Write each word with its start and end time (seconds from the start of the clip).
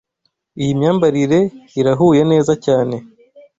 Iyi 0.61 0.71
myambarire 0.79 1.39
irahuye 1.79 2.21
neza 2.31 2.53
cyane. 2.65 2.95